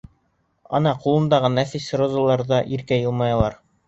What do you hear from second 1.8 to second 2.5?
розалар